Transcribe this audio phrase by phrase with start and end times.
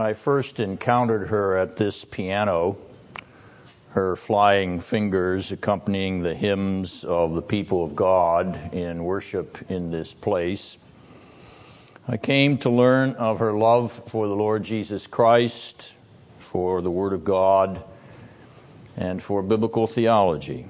[0.00, 2.76] I first encountered her at this piano,
[3.90, 10.14] her flying fingers accompanying the hymns of the people of God in worship in this
[10.14, 10.78] place.
[12.06, 15.92] I came to learn of her love for the Lord Jesus Christ,
[16.38, 17.82] for the Word of God,
[18.96, 20.66] and for biblical theology.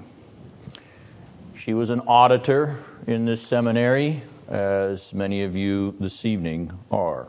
[1.56, 7.28] She was an auditor in this seminary, as many of you this evening are.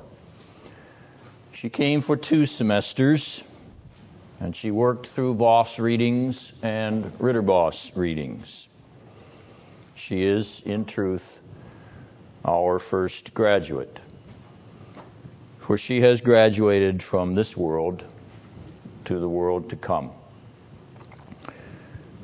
[1.59, 3.43] She came for two semesters,
[4.39, 8.69] and she worked through Vos readings and Ridderbos readings.
[9.93, 11.41] She is, in truth,
[12.45, 13.99] our first graduate,
[15.59, 18.05] for she has graduated from this world
[19.03, 20.11] to the world to come.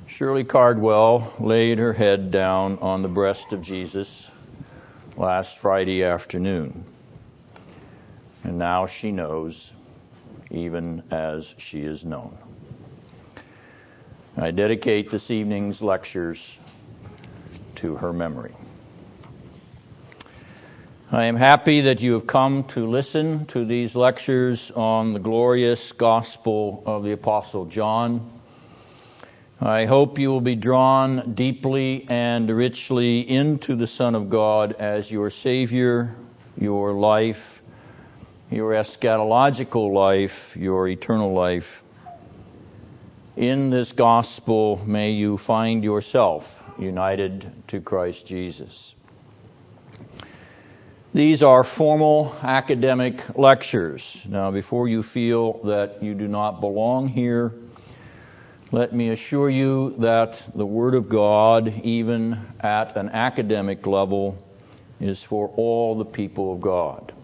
[0.07, 4.31] Shirley Cardwell laid her head down on the breast of Jesus
[5.17, 6.85] last Friday afternoon.
[8.45, 9.73] And now she knows,
[10.51, 12.37] even as she is known.
[14.37, 16.55] I dedicate this evening's lectures
[17.77, 18.53] to her memory.
[21.11, 25.91] I am happy that you have come to listen to these lectures on the glorious
[25.93, 28.31] gospel of the Apostle John.
[29.59, 35.09] I hope you will be drawn deeply and richly into the Son of God as
[35.09, 36.15] your Savior,
[36.59, 37.54] your life,
[38.51, 41.83] your eschatological life, your eternal life.
[43.35, 48.93] In this gospel, may you find yourself united to Christ Jesus.
[51.13, 54.21] These are formal academic lectures.
[54.27, 57.53] Now, before you feel that you do not belong here,
[58.71, 64.37] let me assure you that the Word of God, even at an academic level,
[64.99, 67.14] is for all the people of God.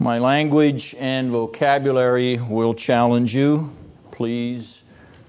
[0.00, 3.76] My language and vocabulary will challenge you.
[4.12, 4.80] Please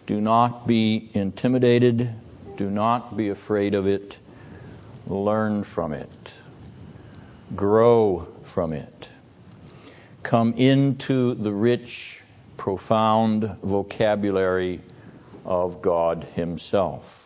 [0.06, 2.13] do not be intimidated.
[2.56, 4.19] Do not be afraid of it.
[5.08, 6.31] Learn from it.
[7.56, 9.09] Grow from it.
[10.22, 12.22] Come into the rich,
[12.56, 14.81] profound vocabulary
[15.46, 17.19] of God Himself.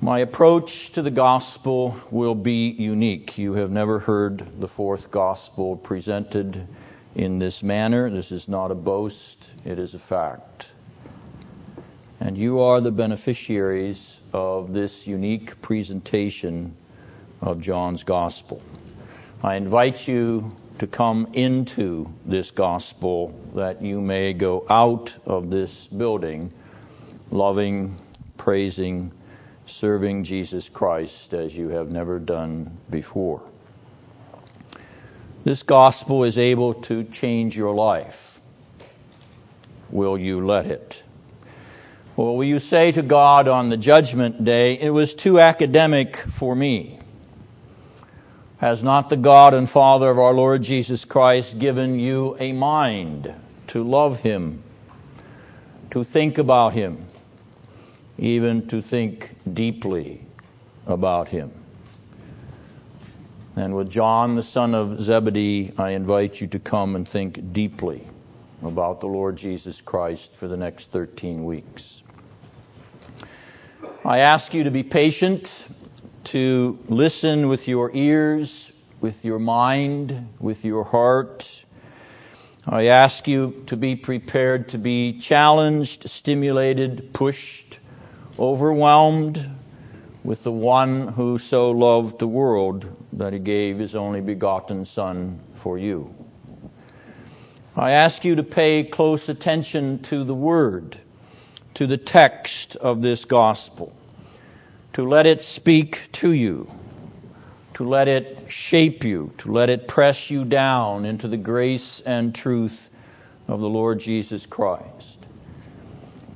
[0.00, 3.36] My approach to the gospel will be unique.
[3.36, 6.68] You have never heard the fourth gospel presented
[7.16, 8.08] in this manner.
[8.08, 10.68] This is not a boast, it is a fact.
[12.20, 16.76] And you are the beneficiaries of this unique presentation
[17.40, 18.62] of John's gospel.
[19.42, 25.88] I invite you to come into this gospel that you may go out of this
[25.88, 26.52] building
[27.32, 27.96] loving,
[28.36, 29.12] praising,
[29.68, 33.42] serving Jesus Christ as you have never done before.
[35.44, 38.40] This gospel is able to change your life.
[39.90, 41.02] Will you let it?
[42.16, 46.54] Well, will you say to God on the judgment day, it was too academic for
[46.54, 46.98] me?
[48.58, 53.32] Has not the God and Father of our Lord Jesus Christ given you a mind
[53.68, 54.64] to love Him,
[55.92, 57.06] to think about Him,
[58.18, 60.26] even to think deeply
[60.86, 61.52] about him.
[63.56, 68.06] And with John, the son of Zebedee, I invite you to come and think deeply
[68.62, 72.02] about the Lord Jesus Christ for the next 13 weeks.
[74.04, 75.52] I ask you to be patient,
[76.24, 81.64] to listen with your ears, with your mind, with your heart.
[82.66, 87.77] I ask you to be prepared to be challenged, stimulated, pushed,
[88.38, 89.56] overwhelmed
[90.24, 95.40] with the one who so loved the world that he gave his only begotten Son
[95.54, 96.14] for you.
[97.76, 100.98] I ask you to pay close attention to the Word,
[101.74, 103.92] to the text of this gospel,
[104.94, 106.70] to let it speak to you,
[107.74, 112.34] to let it shape you, to let it press you down into the grace and
[112.34, 112.90] truth
[113.46, 115.18] of the Lord Jesus Christ.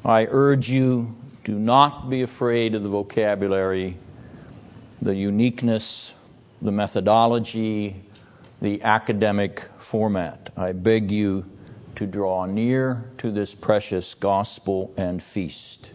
[0.04, 3.96] I urge you do not be afraid of the vocabulary,
[5.00, 6.14] the uniqueness,
[6.60, 7.96] the methodology,
[8.60, 10.50] the academic format.
[10.56, 11.44] I beg you
[11.96, 15.90] to draw near to this precious gospel and feast.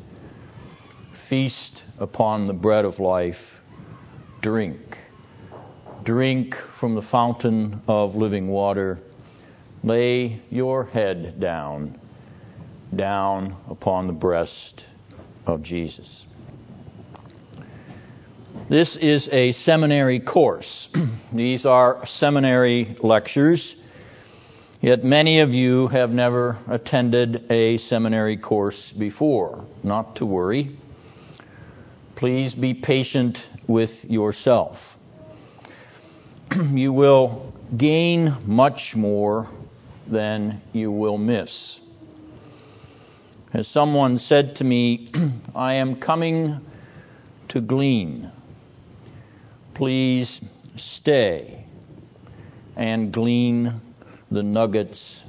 [1.13, 3.61] Feast upon the bread of life.
[4.41, 4.97] Drink.
[6.03, 8.99] Drink from the fountain of living water.
[9.83, 11.97] Lay your head down,
[12.93, 14.85] down upon the breast
[15.47, 16.25] of Jesus.
[18.69, 20.89] This is a seminary course.
[21.31, 23.75] These are seminary lectures.
[24.81, 29.65] Yet many of you have never attended a seminary course before.
[29.83, 30.75] Not to worry.
[32.15, 34.97] Please be patient with yourself.
[36.71, 39.49] you will gain much more
[40.07, 41.79] than you will miss.
[43.53, 45.07] As someone said to me,
[45.55, 46.59] I am coming
[47.47, 48.29] to glean.
[49.73, 50.41] Please
[50.75, 51.63] stay
[52.75, 53.79] and glean
[54.29, 55.23] the nuggets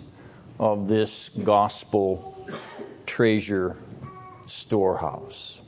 [0.59, 2.37] of this gospel
[3.07, 3.77] treasure
[4.47, 5.61] storehouse.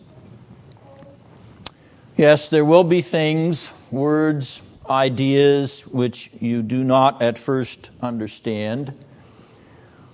[2.16, 8.92] Yes, there will be things, words, ideas which you do not at first understand.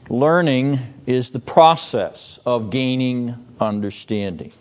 [0.09, 4.53] Learning is the process of gaining understanding.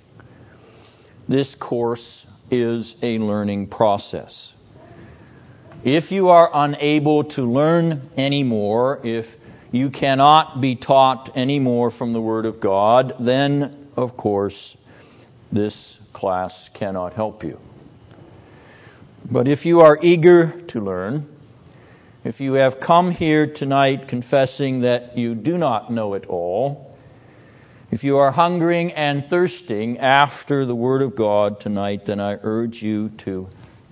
[1.28, 4.54] This course is a learning process.
[5.84, 9.38] If you are unable to learn anymore, if
[9.72, 14.76] you cannot be taught anymore from the Word of God, then, of course,
[15.52, 17.60] this class cannot help you.
[19.30, 21.35] But if you are eager to learn,
[22.26, 26.98] if you have come here tonight confessing that you do not know it all,
[27.92, 32.82] if you are hungering and thirsting after the Word of God tonight, then I urge
[32.82, 33.48] you to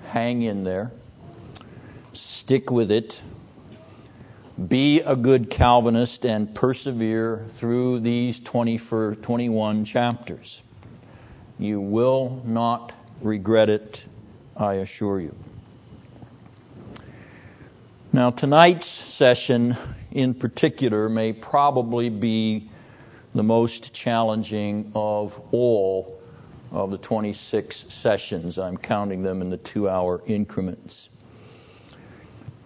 [0.07, 0.91] hang in there,
[2.13, 3.21] stick with it,
[4.67, 10.63] be a good Calvinist, and persevere through these 21 chapters.
[11.59, 14.03] You will not regret it
[14.57, 15.35] I assure you.
[18.15, 19.75] Now, tonight's session
[20.11, 22.69] in particular may probably be
[23.33, 26.21] the most challenging of all
[26.71, 28.59] of the 26 sessions.
[28.59, 31.09] I'm counting them in the two hour increments.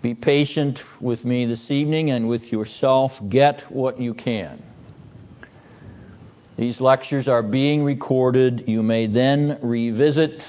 [0.02, 3.22] Be patient with me this evening and with yourself.
[3.30, 4.62] Get what you can.
[6.58, 8.68] These lectures are being recorded.
[8.68, 10.46] You may then revisit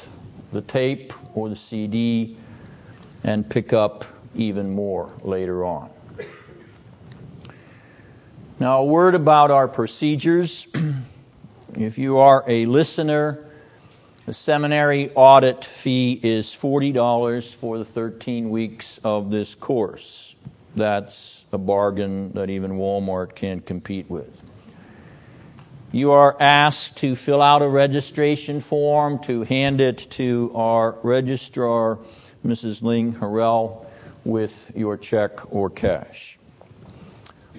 [0.50, 2.36] the tape or the CD
[3.22, 4.04] and pick up
[4.34, 5.90] even more later on.
[8.60, 10.66] Now, a word about our procedures.
[11.74, 13.44] if you are a listener,
[14.26, 20.34] the seminary audit fee is $40 for the 13 weeks of this course.
[20.74, 24.42] That's a bargain that even Walmart can't compete with
[25.92, 31.98] you are asked to fill out a registration form to hand it to our registrar,
[32.46, 32.82] Mrs.
[32.82, 33.86] Ling Harrell,
[34.28, 36.38] with your check or cash.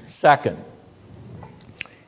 [0.06, 0.64] Second,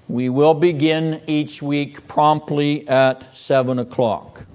[0.08, 4.46] we will begin each week promptly at 7 o'clock.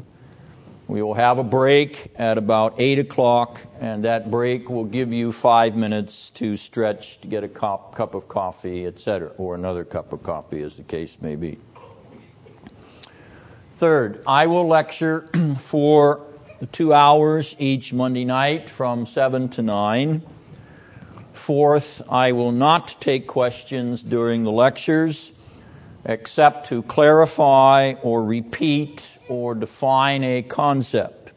[0.87, 5.33] We will have a break at about 8 o'clock, and that break will give you
[5.33, 10.13] five minutes to stretch, to get a cup, cup of coffee, etc., or another cup
[10.13, 11.59] of coffee, as the case may be.
[13.73, 16.26] Third, I will lecture for
[16.73, 20.23] two hours each Monday night from 7 to 9.
[21.35, 25.31] Fourth, I will not take questions during the lectures
[26.05, 31.33] except to clarify or repeat or define a concept.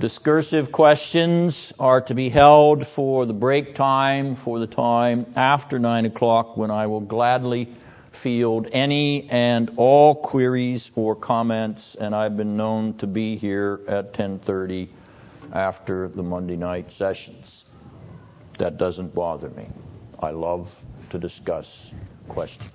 [0.00, 6.04] Discursive questions are to be held for the break time, for the time after 9
[6.04, 7.68] o'clock when I will gladly
[8.24, 14.14] field any and all queries or comments and I've been known to be here at
[14.14, 14.88] 10:30
[15.52, 17.66] after the Monday night sessions.
[18.56, 19.66] That doesn't bother me.
[20.18, 20.74] I love
[21.10, 21.92] to discuss
[22.26, 22.70] questions.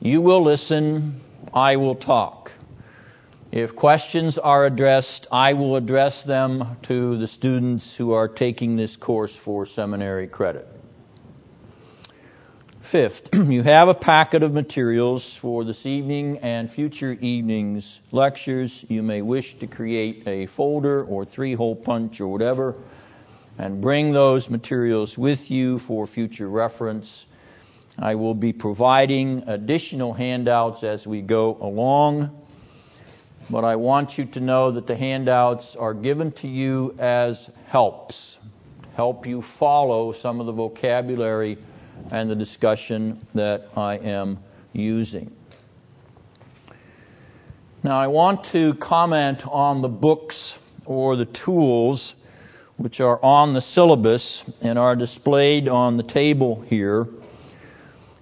[0.00, 1.22] You will listen,
[1.54, 2.52] I will talk.
[3.50, 8.96] If questions are addressed, I will address them to the students who are taking this
[8.96, 10.79] course for seminary credit.
[12.90, 18.84] Fifth, you have a packet of materials for this evening and future evening's lectures.
[18.88, 22.74] You may wish to create a folder or three hole punch or whatever
[23.58, 27.26] and bring those materials with you for future reference.
[27.96, 32.44] I will be providing additional handouts as we go along,
[33.48, 38.36] but I want you to know that the handouts are given to you as helps,
[38.96, 41.56] help you follow some of the vocabulary
[42.10, 44.38] and the discussion that I am
[44.72, 45.30] using.
[47.82, 52.14] Now, I want to comment on the books or the tools
[52.76, 57.08] which are on the syllabus and are displayed on the table here.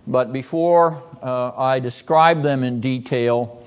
[0.07, 3.65] But before uh, I describe them in detail,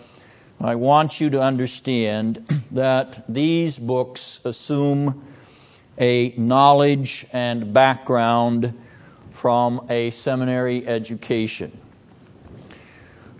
[0.59, 5.25] I want you to understand that these books assume
[5.97, 8.73] a knowledge and background
[9.41, 11.75] from a seminary education.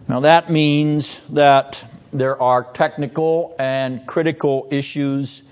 [0.07, 5.43] Now that means that there are technical and critical issues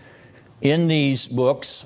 [0.60, 1.86] in these books,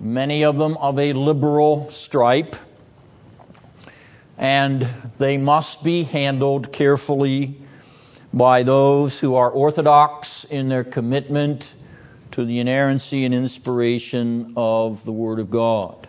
[0.00, 2.54] many of them of a liberal stripe,
[4.36, 7.60] and they must be handled carefully
[8.32, 11.74] by those who are orthodox in their commitment
[12.30, 16.07] to the inerrancy and inspiration of the Word of God.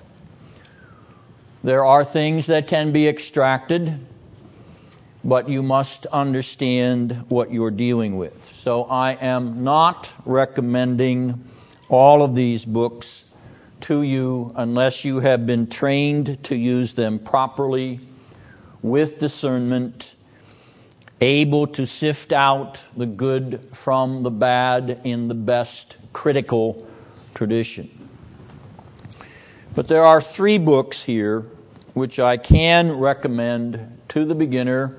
[1.61, 3.99] There are things that can be extracted,
[5.25, 8.49] but you must understand what you're dealing with.
[8.55, 11.43] So I am not recommending
[11.89, 13.25] all of these books
[13.81, 17.99] to you unless you have been trained to use them properly
[18.81, 20.15] with discernment,
[21.19, 26.87] able to sift out the good from the bad in the best critical
[27.35, 28.08] tradition.
[29.79, 31.45] But there are three books here
[31.93, 34.97] which I can recommend to the beginner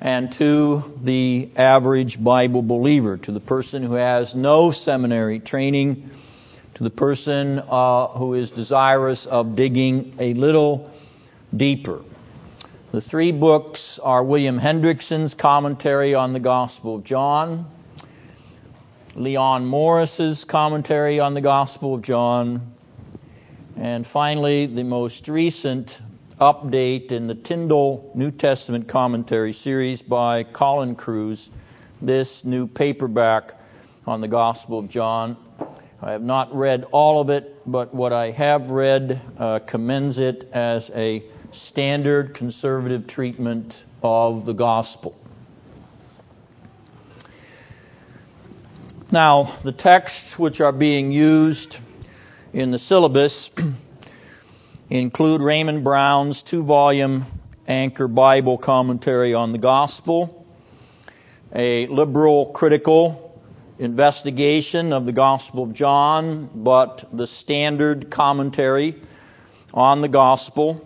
[0.00, 6.08] and to the average Bible believer, to the person who has no seminary training,
[6.74, 10.88] to the person uh, who is desirous of digging a little
[11.52, 12.04] deeper.
[12.92, 17.68] The three books are William Hendriksen's commentary on the Gospel of John,
[19.16, 22.74] Leon Morris's commentary on the Gospel of John,
[23.80, 25.98] and finally the most recent
[26.38, 31.48] update in the Tyndale New Testament commentary series by Colin Kruse,
[32.02, 33.54] this new paperback
[34.06, 35.38] on the Gospel of John.
[36.02, 40.50] I have not read all of it, but what I have read uh, commends it
[40.52, 41.22] as a
[41.52, 45.18] standard conservative treatment of the Gospel.
[49.10, 51.78] Now, the texts which are being used
[52.52, 53.50] in the syllabus
[54.90, 57.24] include Raymond Brown's two volume
[57.68, 60.46] Anchor Bible commentary on the gospel,
[61.54, 63.40] a liberal critical
[63.78, 68.96] investigation of the Gospel of John, but the standard commentary
[69.72, 70.84] on the gospel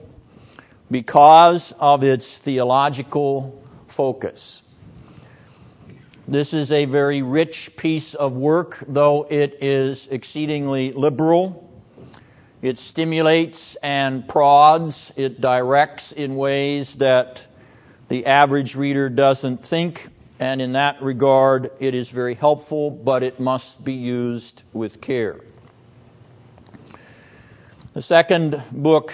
[0.91, 4.63] because of its theological focus.
[6.27, 11.65] This is a very rich piece of work, though it is exceedingly liberal
[12.65, 15.13] it stimulates and prods.
[15.17, 17.43] It directs in ways that
[18.09, 20.09] the average reader doesn't think.
[20.41, 25.43] And in that regard, it is very helpful, but it must be used with care.
[27.93, 29.13] The second book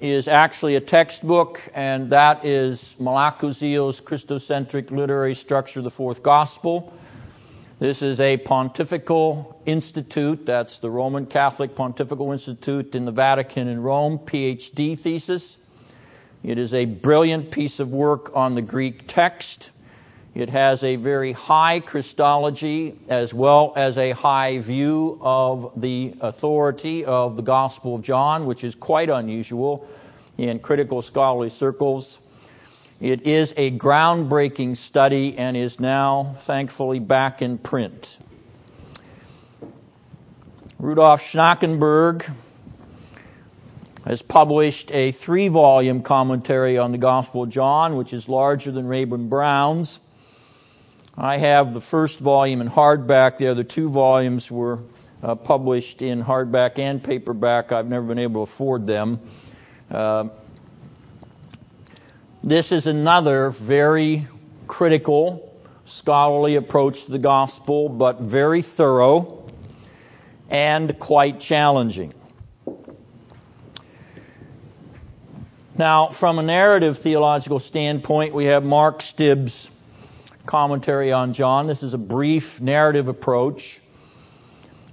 [0.00, 6.92] is actually a textbook, and that is Mlakuzhyil's Christocentric Literary Structure of the Fourth Gospel.
[7.80, 10.46] This is a pontifical institute.
[10.46, 15.56] That's the Roman Catholic Pontifical Institute in the Vatican in Rome, PhD thesis.
[16.44, 19.70] It is a brilliant piece of work on the Greek text.
[20.38, 27.04] It has a very high Christology as well as a high view of the authority
[27.04, 29.84] of the Gospel of John, which is quite unusual
[30.36, 32.20] in critical scholarly circles.
[33.00, 38.16] It is a groundbreaking study and is now, thankfully, back in print.
[40.78, 42.30] Rudolf Schnackenburg
[44.04, 48.86] has published a three volume commentary on the Gospel of John, which is larger than
[48.86, 49.98] Raymond Brown's.
[51.20, 53.38] I have the first volume in hardback.
[53.38, 54.78] The other two volumes were
[55.20, 57.72] uh, published in hardback and paperback.
[57.72, 59.18] I've never been able to afford them.
[59.90, 60.28] Uh,
[62.44, 64.28] this is another very
[64.68, 69.44] critical scholarly approach to the gospel, but very thorough
[70.48, 72.14] and quite challenging.
[75.76, 79.68] Now, from a narrative theological standpoint, we have Mark Stibbe's
[80.48, 81.66] commentary on John.
[81.66, 83.80] This is a brief narrative approach.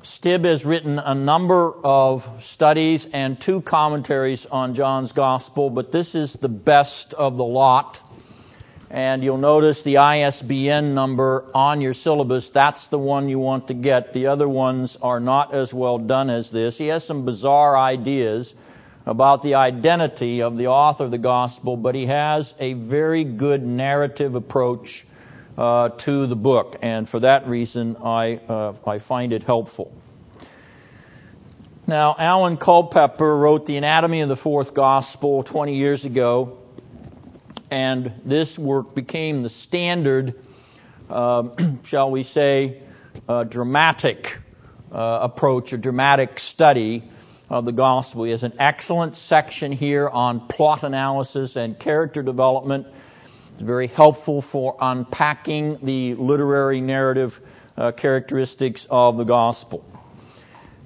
[0.03, 6.13] Stibbe has written a number of studies and two commentaries on John's Gospel, but this
[6.13, 8.01] is the best of the lot.
[8.89, 12.49] And you'll notice the ISBN number on your syllabus.
[12.49, 14.13] That's the one you want to get.
[14.13, 16.77] The other ones are not as well done as this.
[16.77, 18.53] He has some bizarre ideas
[19.05, 23.65] about the identity of the author of the Gospel, but he has a very good
[23.65, 25.05] narrative approach
[25.57, 26.77] uh, to the book.
[26.81, 29.93] And for that reason, I, uh, I find it helpful.
[31.87, 36.57] Now, Alan Culpepper wrote The Anatomy of the Fourth Gospel 20 years ago,
[37.69, 40.33] and this work became the standard,
[41.09, 41.49] uh,
[41.83, 42.81] shall we say,
[43.29, 44.39] uh, dramatic
[44.91, 47.03] uh, approach, a dramatic study
[47.49, 48.23] of the gospel.
[48.23, 52.87] He has an excellent section here on plot analysis and character development.
[53.55, 57.39] It's very helpful for unpacking the literary narrative
[57.77, 59.85] uh, characteristics of the gospel.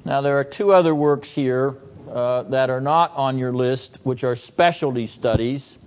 [0.05, 4.23] Now, there are two other works here uh, that are not on your list, which
[4.23, 5.79] are specialty studies.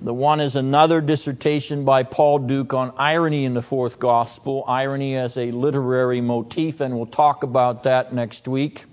[0.00, 5.16] The one is another dissertation by Paul Duke on irony in the fourth gospel, irony
[5.16, 8.84] as a literary motif, and we'll talk about that next week.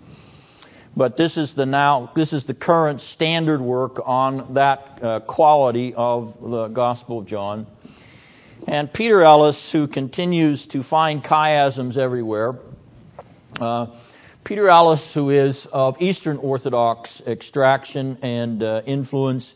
[0.96, 5.94] But this is the now, this is the current standard work on that uh, quality
[5.96, 7.66] of the Gospel of John.
[8.68, 12.60] And Peter Ellis, who continues to find chiasms everywhere,
[13.60, 13.88] uh,
[14.44, 19.54] Peter Ellis, who is of Eastern Orthodox extraction and uh, influence,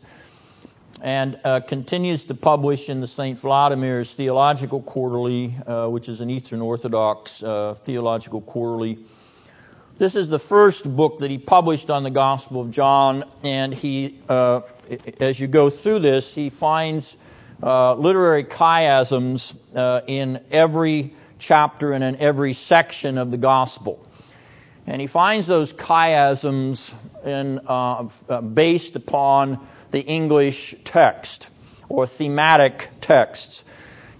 [1.02, 3.38] and uh, continues to publish in the St.
[3.38, 8.98] Vladimir's Theological Quarterly, uh, which is an Eastern Orthodox uh, theological quarterly.
[9.98, 14.18] This is the first book that he published on the Gospel of John, and he,
[14.28, 14.60] uh,
[15.20, 17.16] as you go through this, he finds
[17.62, 19.54] uh, literary chiasms
[20.06, 24.06] in every chapter and in every section of the Gospel.
[24.86, 26.92] And he finds those chiasms
[27.24, 31.48] in, uh, uh, based upon the English text
[31.88, 33.64] or thematic texts.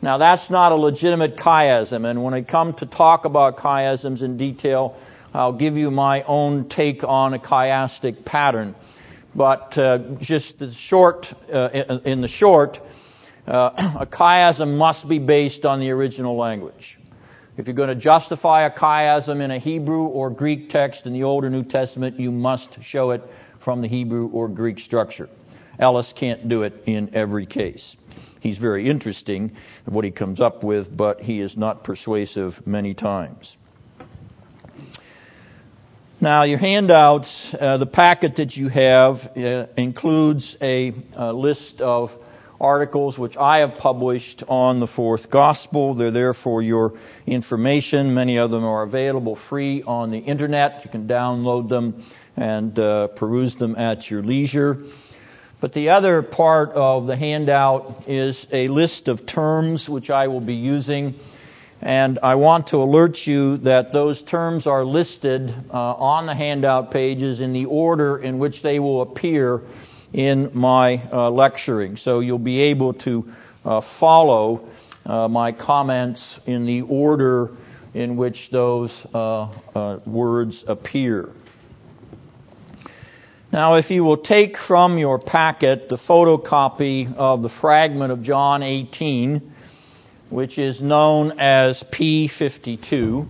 [0.01, 4.39] Now that's not a legitimate chiasm, and when I come to talk about chiasms in
[4.39, 4.97] detail,
[5.37, 8.75] I'll give you my own take on a chiastic pattern.
[9.35, 12.81] But uh, just the short, uh, in the short,
[13.47, 16.99] uh, a chiasm must be based on the original language.
[17.59, 21.25] If you're going to justify a chiasm in a Hebrew or Greek text in the
[21.25, 23.23] Old or New Testament, you must show it
[23.59, 25.29] from the Hebrew or Greek structure.
[25.79, 27.95] Ellis can't do it in every case.
[28.41, 29.55] He's very interesting
[29.87, 33.59] in what he comes up with, but he is not persuasive many times.
[36.27, 42.19] Now, your handouts, uh, the packet that you have uh, includes a, a list of
[42.61, 45.95] articles which I have published on the fourth gospel.
[45.95, 46.95] They're there for your
[47.29, 48.13] information.
[48.13, 50.81] Many of them are available free on the internet.
[50.85, 52.03] You can download them
[52.37, 54.83] and uh, peruse them at your leisure.
[55.61, 60.41] But the other part of the handout is a list of terms which I will
[60.41, 61.21] be using.
[61.83, 66.91] And I want to alert you that those terms are listed uh, on the handout
[66.91, 69.63] pages in the order in which they will appear
[70.13, 71.97] in my uh, lecturing.
[71.97, 73.31] So you'll be able to
[73.65, 74.67] uh, follow
[75.05, 77.51] uh, my comments in the order
[77.93, 81.31] in which those uh, uh, words appear.
[83.53, 88.63] Now, if you will take from your packet the photocopy of the fragment of John
[88.63, 89.55] 18,
[90.31, 93.29] which is known as P52,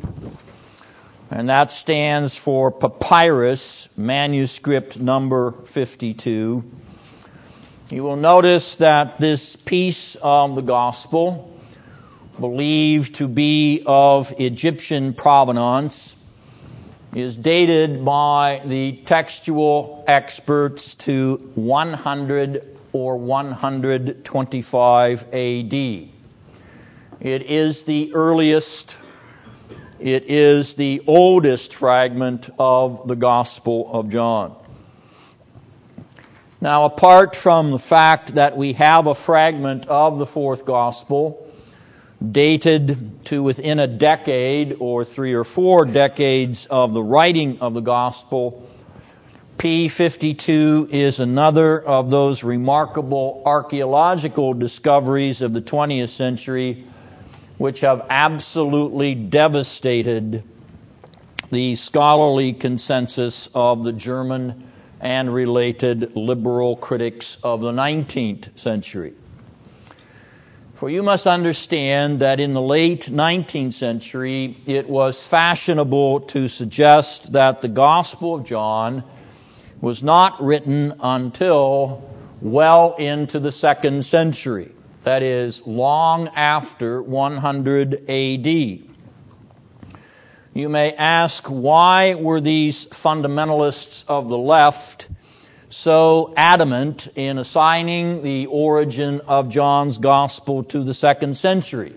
[1.31, 6.65] and that stands for Papyrus Manuscript Number 52.
[7.91, 11.53] You will notice that this piece of the Gospel,
[12.41, 16.15] believed to be of Egyptian provenance,
[17.15, 26.16] is dated by the textual experts to 100 or 125 AD.
[27.27, 28.97] It is the earliest
[29.99, 34.55] it is the oldest fragment of the Gospel of John.
[36.61, 41.51] Now, apart from the fact that we have a fragment of the fourth Gospel,
[42.25, 47.81] dated to within a decade or three or four decades of the writing of the
[47.81, 48.71] Gospel,
[49.59, 56.85] P52 is another of those remarkable archaeological discoveries of the 20th century
[57.59, 60.43] which have absolutely devastated
[61.51, 69.15] the scholarly consensus of the German and related liberal critics of the 19th century.
[70.75, 77.33] For you must understand that in the late 19th century, it was fashionable to suggest
[77.33, 79.03] that the Gospel of John
[79.81, 82.11] was not written until
[82.43, 84.73] well into the second century
[85.07, 88.47] that is, long after 100 AD.
[90.53, 95.07] You may ask, why were these fundamentalists of the left
[95.71, 101.95] so adamant in assigning the origin of John's gospel to the second century?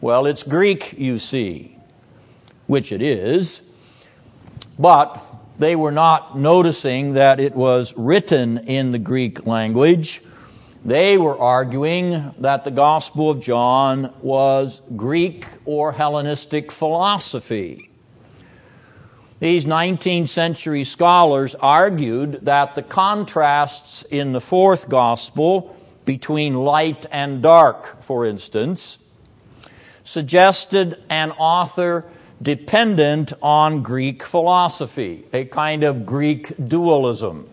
[0.00, 1.78] Well, it's Greek, you see,
[2.66, 3.60] which it is,
[4.76, 5.24] but
[5.60, 10.20] they were not noticing that it was written in the Greek language
[10.84, 17.90] they were arguing that the Gospel of John was Greek or Hellenistic philosophy.
[19.40, 27.42] These 19th century scholars argued that the contrasts in the fourth gospel between light and
[27.42, 28.98] dark, for instance,
[30.04, 32.04] suggested an author
[32.40, 37.48] dependent on Greek philosophy, a kind of Greek dualism.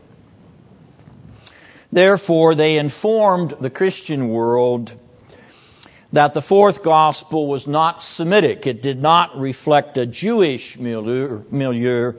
[1.96, 4.92] Therefore, they informed the Christian world
[6.12, 8.68] that the fourth gospel was not Semitic.
[8.68, 12.14] It did not reflect a Jewish milieu.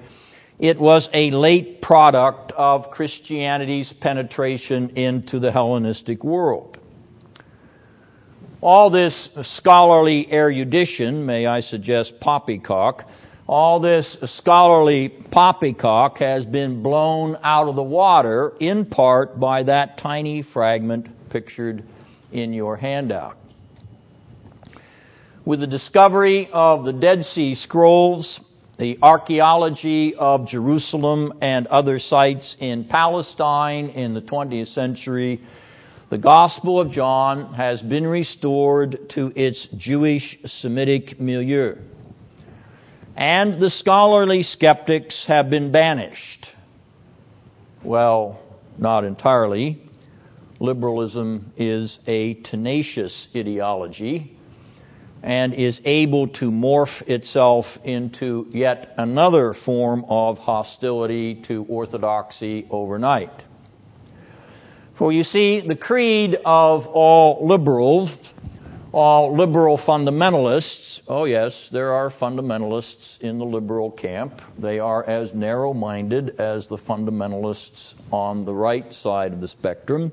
[0.59, 6.79] It was a late product of Christianity's penetration into the Hellenistic world.
[8.62, 13.07] All this scholarly erudition, may I suggest poppycock,
[13.46, 19.98] all this scholarly poppycock has been blown out of the water in part by that
[19.98, 21.85] tiny fragment pictured
[22.32, 23.38] in your handout.
[25.44, 28.40] With the discovery of the Dead Sea Scrolls,
[28.78, 35.40] the archaeology of Jerusalem and other sites in Palestine in the 20th century,
[36.11, 41.76] the Gospel of John has been restored to its Jewish Semitic milieu
[43.16, 46.50] and the scholarly skeptics have been banished.
[47.83, 48.38] Well,
[48.76, 49.83] not entirely.
[50.61, 54.37] Liberalism is a tenacious ideology
[55.22, 63.33] and is able to morph itself into yet another form of hostility to orthodoxy overnight.
[64.94, 68.26] For you see, the creed of all liberals
[68.96, 74.40] all liberal fundamentalists, oh yes, there are fundamentalists in the liberal camp.
[74.59, 80.12] They are as narrow minded as the fundamentalists on the right side of the spectrum.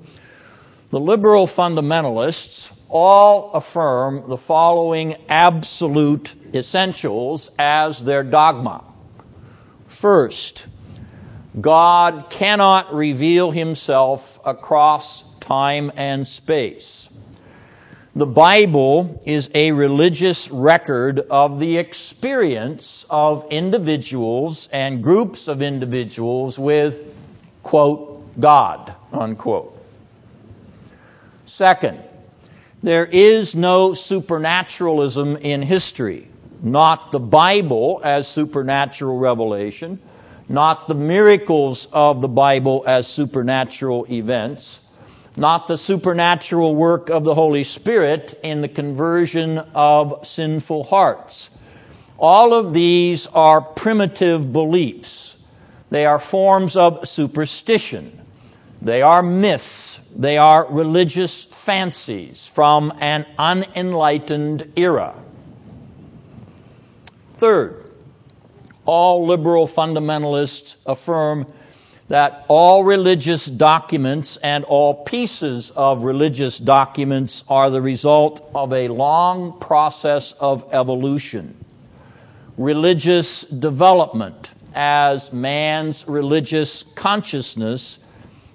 [0.89, 8.83] The liberal fundamentalists all affirm the following absolute essentials as their dogma.
[9.87, 10.65] First,
[11.59, 17.07] God cannot reveal himself across time and space.
[18.15, 26.59] The Bible is a religious record of the experience of individuals and groups of individuals
[26.59, 27.03] with,
[27.63, 29.75] quote, God, unquote.
[31.45, 32.03] Second,
[32.83, 36.27] there is no supernaturalism in history.
[36.61, 39.99] Not the Bible as supernatural revelation,
[40.47, 44.81] not the miracles of the Bible as supernatural events,
[45.35, 51.49] not the supernatural work of the Holy Spirit in the conversion of sinful hearts.
[52.19, 55.37] All of these are primitive beliefs.
[55.89, 58.19] They are forms of superstition.
[58.81, 59.99] They are myths.
[60.15, 65.15] They are religious fancies from an unenlightened era.
[67.35, 67.91] Third,
[68.85, 71.47] all liberal fundamentalists affirm
[72.13, 78.87] that all religious documents and all pieces of religious documents are the result of a
[78.87, 81.57] long process of evolution.
[82.55, 87.97] Religious development as man's religious consciousness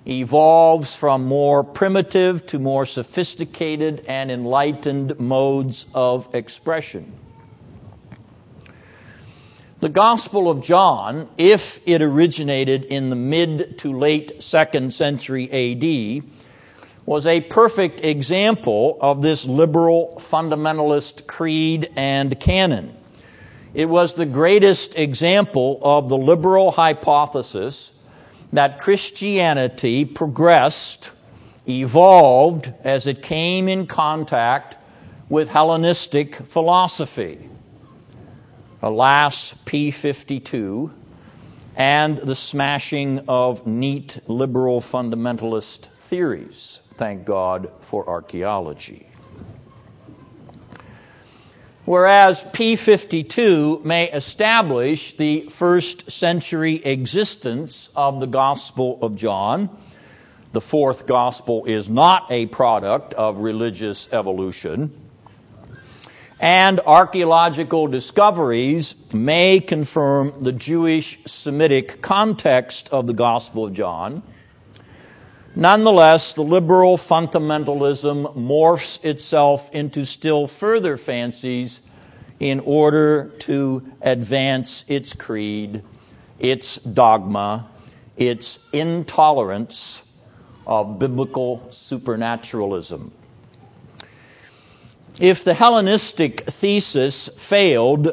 [0.06, 7.12] evolves from more primitive to more sophisticated and enlightened modes of expression.
[9.80, 16.24] The Gospel of John, if it originated in the mid to late second century AD,
[17.06, 22.96] was a perfect example of this liberal fundamentalist creed and canon.
[23.72, 27.92] It was the greatest example of the liberal hypothesis
[28.52, 31.12] that Christianity progressed,
[31.68, 34.76] evolved as it came in contact
[35.28, 37.48] with Hellenistic philosophy
[38.82, 40.90] alas, P52,
[41.76, 46.80] and the smashing of neat liberal fundamentalist theories.
[46.94, 49.06] Thank God for archaeology.
[51.84, 59.70] Whereas P52 may establish the first century existence of the Gospel of John,
[60.52, 65.07] the fourth Gospel is not a product of religious evolution
[66.40, 74.22] and archaeological discoveries may confirm the Jewish Semitic context of the Gospel of John.
[75.56, 81.80] Nonetheless, the liberal fundamentalism morphs itself into still further fancies
[82.38, 85.82] in order to advance its creed,
[86.38, 87.68] its dogma,
[88.16, 90.02] its intolerance
[90.64, 93.10] of biblical supernaturalism.
[95.20, 98.04] If the Hellenistic thesis failed,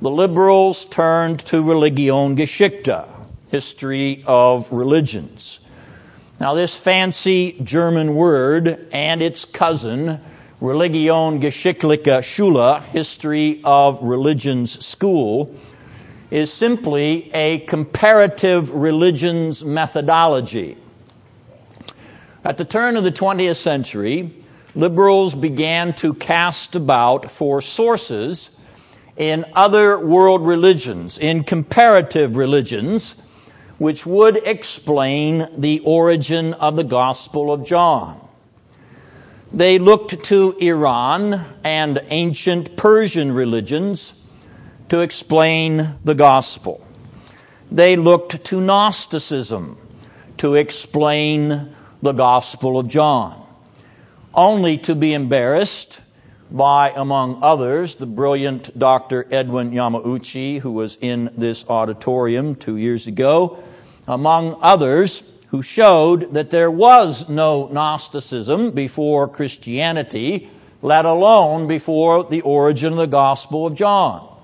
[0.00, 3.06] the liberals turned to Religionsgeschichte,
[3.50, 5.60] history of religions.
[6.40, 10.20] Now, this fancy German word and its cousin,
[10.62, 15.54] Religionsgeschichtliche Schule, history of religions school,
[16.30, 20.78] is simply a comparative religions methodology.
[22.42, 24.37] At the turn of the 20th century,
[24.78, 28.48] liberals began to cast about for sources
[29.16, 33.16] in other world religions, in comparative religions,
[33.78, 38.20] which would explain the origin of the Gospel of John.
[39.52, 44.14] They looked to Iran and ancient Persian religions
[44.90, 46.86] to explain the Gospel.
[47.72, 49.76] They looked to Gnosticism
[50.36, 53.44] to explain the Gospel of John,
[54.38, 56.00] only to be embarrassed
[56.48, 59.26] by, among others, the brilliant Dr.
[59.32, 63.58] Edwin Yamauchi, who was in this auditorium two years ago,
[64.06, 70.48] among others, who showed that there was no Gnosticism before Christianity,
[70.82, 74.40] let alone before the origin of the Gospel of John.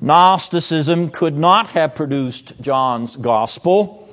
[0.00, 4.08] Gnosticism could not have produced John's Gospel.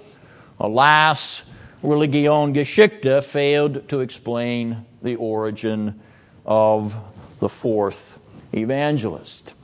[0.60, 1.44] Alas,
[1.84, 6.00] Religionsgeschichte failed to explain the origin
[6.46, 6.96] of
[7.39, 8.20] the fourth
[8.54, 9.56] evangelist.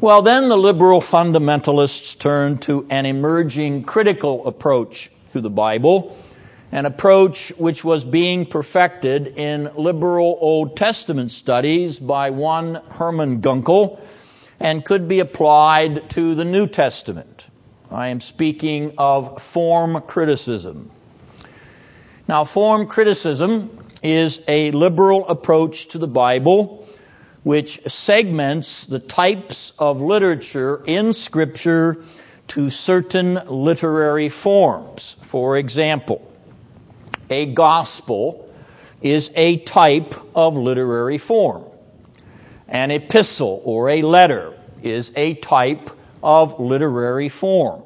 [0.00, 6.16] Well, then the liberal fundamentalists turned to an emerging critical approach to the Bible,
[6.70, 14.00] an approach which was being perfected in liberal Old Testament studies by one Hermann Gunkel
[14.60, 17.44] and could be applied to the New Testament.
[17.90, 20.90] I am speaking of form criticism.
[22.28, 26.86] Now, form criticism is a liberal approach to the Bible
[27.42, 32.04] which segments the types of literature in Scripture
[32.48, 35.16] to certain literary forms.
[35.22, 36.30] For example,
[37.28, 38.48] a gospel
[39.02, 41.64] is a type of literary form.
[42.68, 45.90] An epistle or a letter is a type
[46.22, 47.82] of literary form.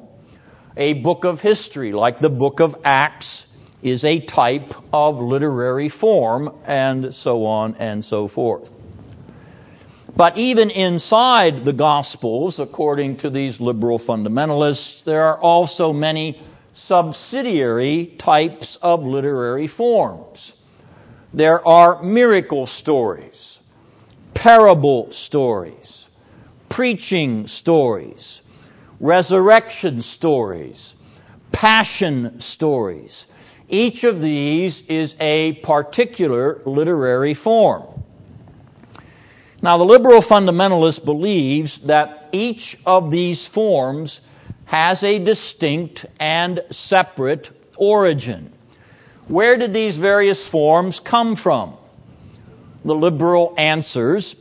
[0.76, 3.46] A book of history, like the book of Acts,
[3.82, 8.74] is a type of literary form, and so on and so forth.
[10.16, 16.40] But even inside the Gospels, according to these liberal fundamentalists, there are also many
[16.72, 20.54] subsidiary types of literary forms.
[21.32, 23.60] There are miracle stories,
[24.34, 26.03] parable stories,
[26.74, 28.42] preaching stories,
[28.98, 30.96] resurrection stories,
[31.52, 33.28] passion stories.
[33.68, 38.02] Each of these is a particular literary form.
[39.62, 44.20] Now, the liberal fundamentalist believes that each of these forms
[44.64, 48.52] has a distinct and separate origin.
[49.28, 51.76] Where did these various forms come from?
[52.84, 54.34] The liberal answers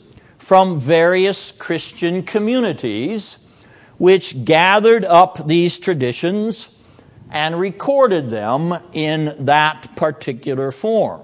[0.43, 3.37] from various Christian communities
[3.97, 6.67] which gathered up these traditions
[7.31, 11.21] and recorded them in that particular form.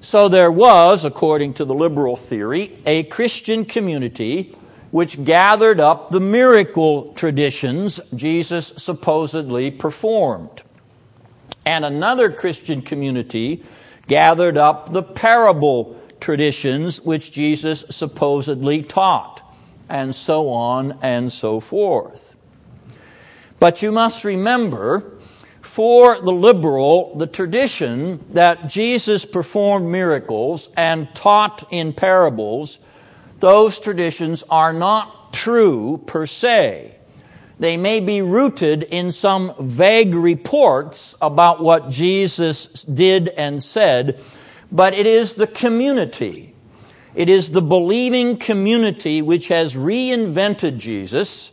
[0.00, 4.56] So there was, according to the liberal theory, a Christian community
[4.90, 10.62] which gathered up the miracle traditions Jesus supposedly performed.
[11.64, 13.62] And another Christian community
[14.08, 19.42] gathered up the parable traditions which Jesus supposedly taught,
[19.90, 22.34] and so on and so forth.
[23.60, 25.18] But you must remember
[25.60, 32.78] for the liberal, the tradition that Jesus performed miracles and taught in parables,
[33.40, 36.96] those traditions are not true per se.
[37.58, 44.20] They may be rooted in some vague reports about what Jesus did and said,
[44.74, 46.52] but it is the community.
[47.14, 51.52] It is the believing community which has reinvented Jesus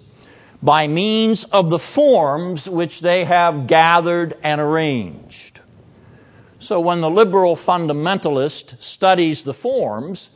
[0.63, 5.59] by means of the forms which they have gathered and arranged.
[6.57, 10.31] So when the liberal fundamentalist studies the forms,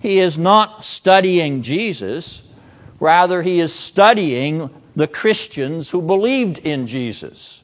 [0.00, 2.42] he is not studying Jesus,
[2.98, 7.62] rather he is studying the Christians who believed in Jesus.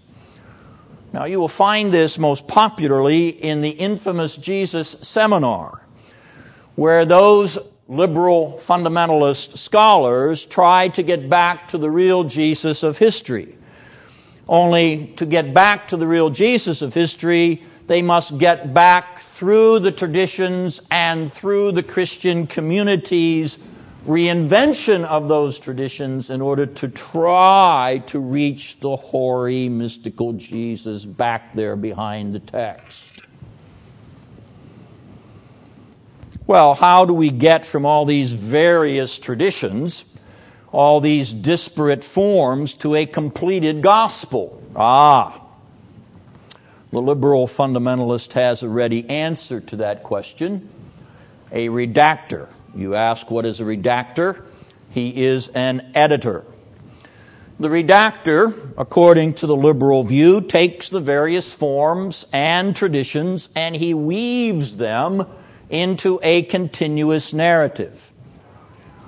[1.17, 5.81] Now you will find this most popularly in the infamous Jesus seminar,
[6.75, 7.57] where those
[7.89, 13.57] liberal fundamentalist scholars try to get back to the real Jesus of history.
[14.47, 19.79] Only to get back to the real Jesus of history, they must get back through
[19.79, 23.59] the traditions and through the Christian communities
[24.07, 31.55] reinvention of those traditions in order to try to reach the hoary, mystical Jesus back
[31.55, 33.13] there behind the text.
[36.47, 40.05] Well, how do we get from all these various traditions,
[40.71, 44.63] all these disparate forms, to a completed gospel?
[44.77, 45.43] Ah,
[46.93, 50.69] the liberal fundamentalist has a ready answer to that question
[51.51, 52.49] a redactor.
[52.77, 54.43] You ask, what is a redactor?
[54.91, 56.45] He is an editor.
[57.59, 63.95] The redactor, according to the liberal view, takes the various forms and traditions and he
[63.95, 65.27] weaves them
[65.71, 68.13] into a continuous narrative.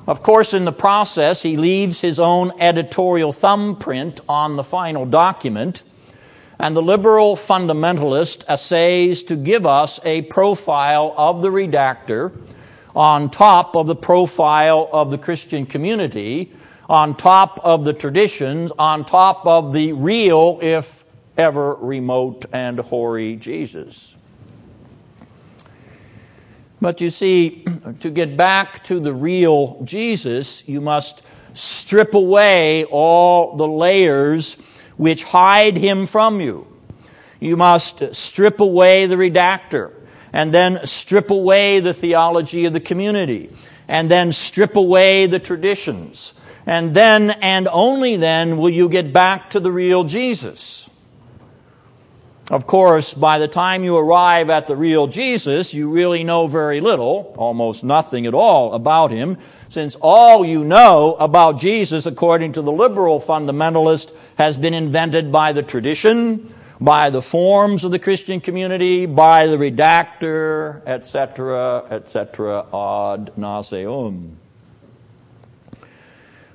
[0.06, 5.82] Of course, in the process, he leaves his own editorial thumbprint on the final document,
[6.58, 12.32] and the liberal fundamentalist essays to give us a profile of the redactor
[12.98, 16.52] on top of the profile of the Christian community,
[16.88, 21.04] on top of the traditions, on top of the real, if
[21.36, 24.16] ever remote and hoary Jesus.
[26.80, 27.64] But you see,
[28.00, 31.22] to get back to the real Jesus, you must
[31.54, 34.54] strip away all the layers
[34.96, 36.66] which hide him from you.
[37.38, 39.97] You must strip away the redactor
[40.32, 43.50] and then strip away the theology of the community,
[43.88, 46.34] and then strip away the traditions.
[46.66, 50.88] And then and only then will you get back to the real Jesus.
[52.50, 56.80] Of course, by the time you arrive at the real Jesus, you really know very
[56.80, 59.36] little, almost nothing at all about him,
[59.68, 65.52] since all you know about Jesus, according to the liberal fundamentalist, has been invented by
[65.52, 73.32] the tradition, by the forms of the Christian community, by the redactor, etc., etc., ad
[73.36, 74.34] nauseum.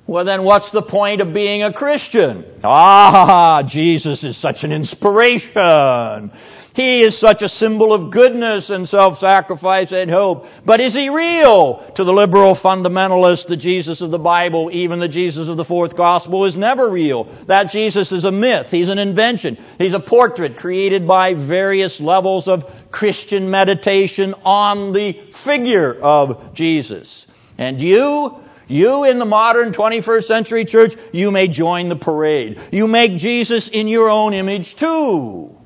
[0.06, 2.44] Well, then what's the point of being a Christian?
[2.62, 6.30] Ah, Jesus is such an inspiration.
[6.74, 10.48] He is such a symbol of goodness and self-sacrifice and hope.
[10.64, 11.76] But is he real?
[11.94, 15.94] To the liberal fundamentalist, the Jesus of the Bible, even the Jesus of the fourth
[15.94, 17.24] gospel is never real.
[17.46, 18.72] That Jesus is a myth.
[18.72, 19.56] He's an invention.
[19.78, 27.28] He's a portrait created by various levels of Christian meditation on the figure of Jesus.
[27.56, 32.60] And you, you in the modern 21st century church, you may join the parade.
[32.72, 35.56] You make Jesus in your own image too.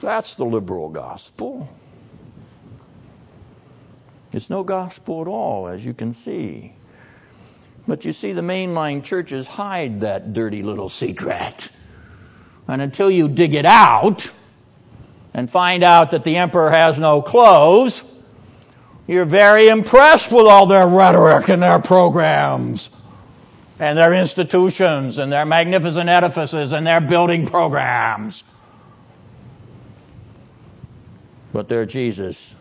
[0.00, 1.68] That's the liberal gospel.
[4.32, 6.74] It's no gospel at all, as you can see.
[7.86, 11.70] But you see, the mainline churches hide that dirty little secret.
[12.68, 14.30] And until you dig it out
[15.32, 18.04] and find out that the emperor has no clothes,
[19.06, 22.90] you're very impressed with all their rhetoric and their programs
[23.78, 28.44] and their institutions and their magnificent edifices and their building programs.
[31.52, 32.54] But their Jesus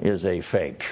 [0.00, 0.86] is a fake.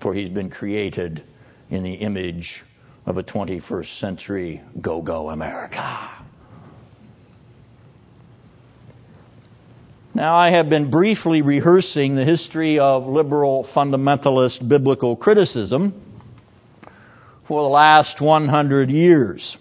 [0.00, 1.22] For he's been created
[1.70, 2.64] in the image
[3.06, 6.10] of a 21st century go go America.
[10.14, 15.92] Now, I have been briefly rehearsing the history of liberal fundamentalist biblical criticism
[17.44, 19.58] for the last 100 years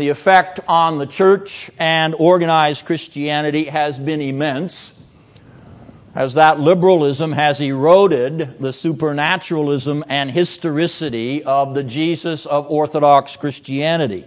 [0.00, 4.94] the effect on the church and organized Christianity has been immense,
[6.14, 14.24] as that liberalism has eroded the supernaturalism and historicity of the Jesus of Orthodox Christianity.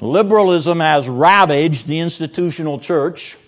[0.00, 3.38] Liberalism has ravaged the institutional church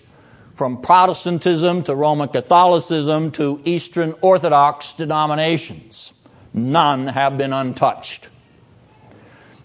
[0.55, 6.13] from Protestantism to Roman Catholicism to Eastern Orthodox denominations.
[6.53, 8.29] None have been untouched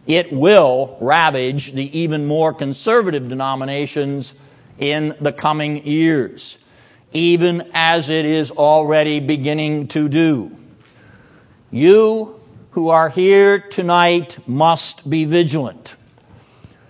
[0.08, 4.34] it will ravage the even more conservative denominations
[4.78, 6.56] in the coming years,
[7.12, 10.50] even as it is already beginning to do.
[11.70, 12.40] You
[12.70, 15.94] who are here tonight must be vigilant.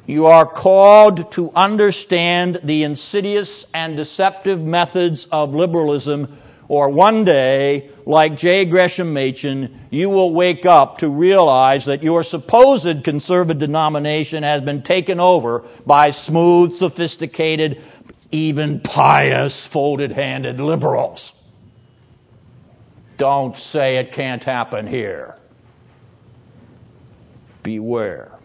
[0.07, 6.39] You are called to understand the insidious and deceptive methods of liberalism
[6.69, 8.66] or one day, like J.
[8.66, 14.83] Gresham Machen, you will wake up to realize that your supposed conservative denomination has been
[14.83, 17.83] taken over by smooth, sophisticated,
[18.31, 21.33] even pious, folded handed liberals.
[23.16, 25.37] Don't say it can't happen here.
[27.62, 28.38] Beware.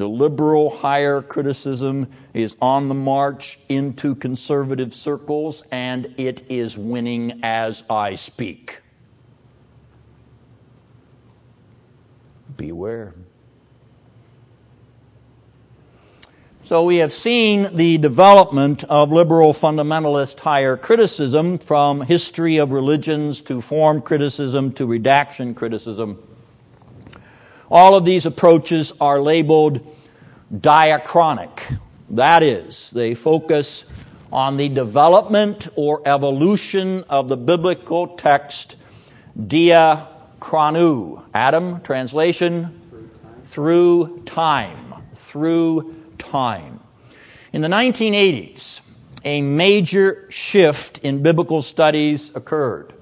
[0.00, 7.40] The liberal higher criticism is on the march into conservative circles, and it is winning
[7.42, 8.80] as I speak.
[12.56, 13.12] Beware.
[16.64, 23.42] So we have seen the development of liberal fundamentalist higher criticism from history of religions
[23.42, 26.29] to form criticism to redaction criticism.
[27.70, 29.86] All of these approaches are labeled
[30.52, 31.78] diachronic.
[32.10, 33.84] That is, they focus
[34.32, 38.76] on the development or evolution of the biblical text
[39.38, 41.24] diachronu.
[41.32, 42.80] Adam, translation?
[43.44, 44.94] Through time.
[45.14, 46.80] Through time.
[47.52, 48.80] In the 1980s,
[49.24, 52.94] a major shift in biblical studies occurred.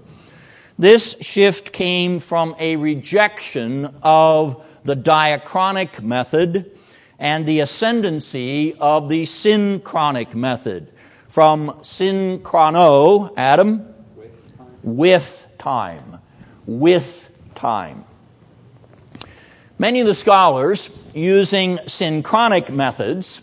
[0.78, 6.70] This shift came from a rejection of the diachronic method
[7.18, 10.92] and the ascendancy of the synchronic method.
[11.28, 13.92] From synchrono, Adam,
[14.84, 16.20] with time.
[16.64, 18.04] With time.
[19.80, 23.42] Many of the scholars using synchronic methods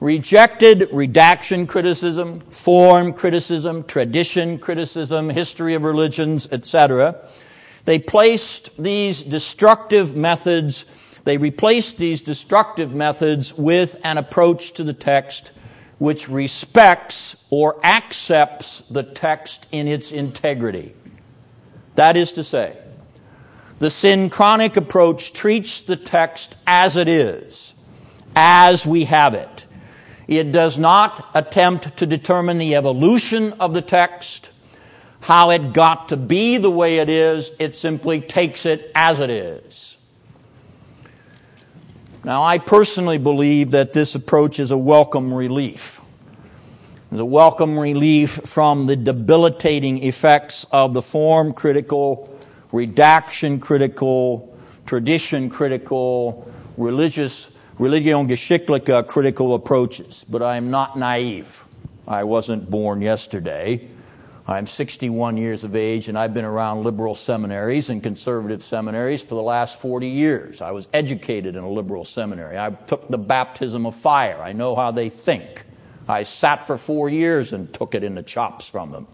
[0.00, 7.28] rejected redaction criticism, form criticism, tradition criticism, history of religions, etc.
[7.84, 10.84] They placed these destructive methods,
[11.24, 15.52] they replaced these destructive methods with an approach to the text
[15.98, 20.94] which respects or accepts the text in its integrity.
[21.94, 22.76] That is to say,
[23.78, 27.74] the synchronic approach treats the text as it is,
[28.34, 29.65] as we have it.
[30.28, 34.50] It does not attempt to determine the evolution of the text,
[35.20, 37.50] how it got to be the way it is.
[37.58, 39.96] It simply takes it as it is.
[42.24, 46.00] Now, I personally believe that this approach is a welcome relief.
[47.12, 52.36] It's a welcome relief from the debilitating effects of the form critical
[52.72, 54.56] redaction critical,
[54.86, 57.48] tradition critical, religious,
[57.78, 60.24] Religionsgeschichtliche uh, critical approaches.
[60.28, 61.62] But I am not naive.
[62.08, 63.88] I wasn't born yesterday.
[64.48, 69.34] I'm 61 years of age and I've been around liberal seminaries and conservative seminaries for
[69.34, 70.62] the last 40 years.
[70.62, 72.56] I was educated in a liberal seminary.
[72.56, 74.40] I took the baptism of fire.
[74.40, 75.64] I know how they think.
[76.08, 79.08] I sat for four years and took it in the chops from them.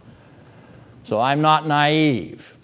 [1.04, 2.56] So I'm not naive.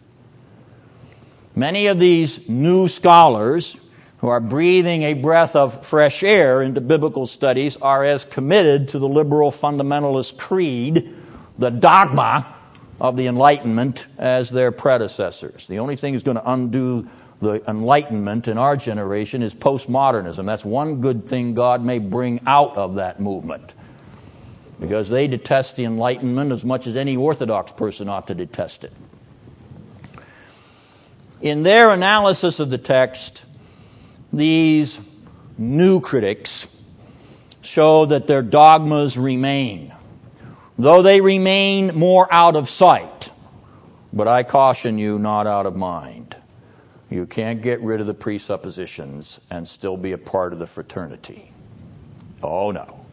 [1.56, 3.80] Many of these new scholars
[4.18, 8.98] who are breathing a breath of fresh air into biblical studies are as committed to
[8.98, 11.14] the liberal fundamentalist creed,
[11.58, 12.54] the dogma
[13.00, 15.66] of the Enlightenment, as their predecessors.
[15.68, 17.08] The only thing that's going to undo
[17.40, 20.44] the Enlightenment in our generation is postmodernism.
[20.46, 23.72] That's one good thing God may bring out of that movement.
[24.80, 28.92] Because they detest the Enlightenment as much as any Orthodox person ought to detest it.
[31.40, 33.44] In their analysis of the text,
[34.32, 34.98] these
[35.56, 36.66] new critics
[37.62, 39.94] show that their dogmas remain,
[40.78, 43.30] though they remain more out of sight.
[44.12, 46.36] But I caution you, not out of mind.
[47.10, 51.52] You can't get rid of the presuppositions and still be a part of the fraternity.
[52.42, 53.04] Oh no.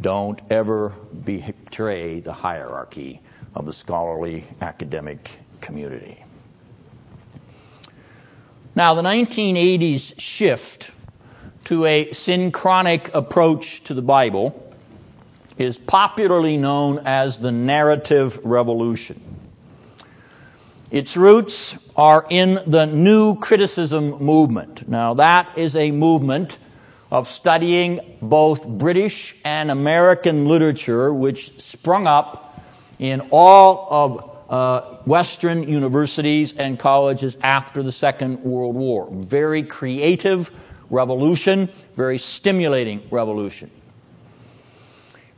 [0.00, 0.88] Don't ever
[1.24, 3.20] betray the hierarchy
[3.54, 5.30] of the scholarly academic
[5.60, 6.24] community.
[8.74, 10.90] Now, the 1980s shift
[11.64, 14.74] to a synchronic approach to the Bible
[15.58, 19.20] is popularly known as the narrative revolution.
[20.90, 24.88] Its roots are in the new criticism movement.
[24.88, 26.58] Now, that is a movement
[27.10, 32.58] of studying both British and American literature, which sprung up
[32.98, 39.08] in all of uh, Western universities and colleges after the Second World War.
[39.10, 40.50] Very creative
[40.90, 43.70] revolution, very stimulating revolution.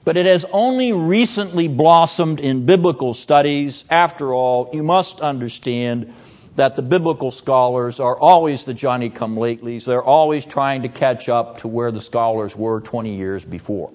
[0.04, 3.84] But it has only recently blossomed in biblical studies.
[3.88, 6.12] After all, you must understand
[6.56, 9.84] that the biblical scholars are always the Johnny come latelys.
[9.84, 13.92] They're always trying to catch up to where the scholars were 20 years before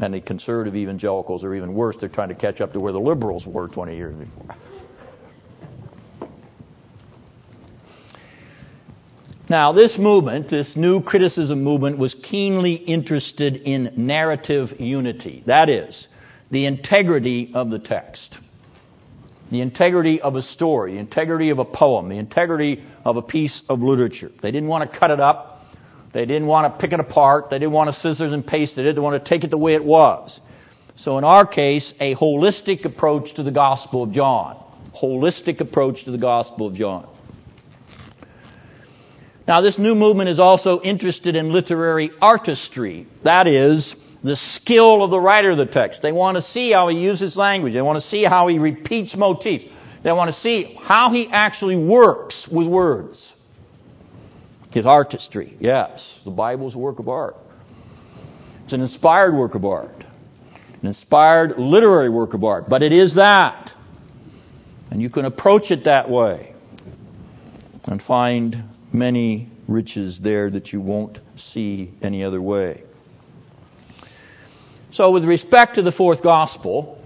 [0.00, 1.96] and the conservative evangelicals are even worse.
[1.96, 4.56] They're trying to catch up to where the liberals were 20 years before.
[9.50, 15.42] Now, this movement, this new criticism movement, was keenly interested in narrative unity.
[15.46, 16.08] That is,
[16.50, 18.38] the integrity of the text.
[19.50, 23.62] the integrity of a story, the integrity of a poem, the integrity of a piece
[23.68, 24.30] of literature.
[24.40, 25.57] They didn't want to cut it up.
[26.12, 27.50] They didn't want to pick it apart.
[27.50, 28.94] They didn't want to scissors and paste it.
[28.94, 30.40] They want to take it the way it was.
[30.96, 34.56] So in our case, a holistic approach to the Gospel of John.
[34.96, 37.06] Holistic approach to the Gospel of John.
[39.46, 43.06] Now this new movement is also interested in literary artistry.
[43.22, 46.02] That is, the skill of the writer of the text.
[46.02, 47.72] They want to see how he uses language.
[47.72, 49.64] They want to see how he repeats motifs.
[50.02, 53.32] They want to see how he actually works with words.
[54.70, 56.20] His artistry, yes.
[56.24, 57.36] The Bible's a work of art.
[58.64, 60.04] It's an inspired work of art.
[60.82, 62.68] An inspired literary work of art.
[62.68, 63.72] But it is that.
[64.90, 66.54] And you can approach it that way
[67.84, 72.82] and find many riches there that you won't see any other way.
[74.90, 77.02] So, with respect to the fourth gospel,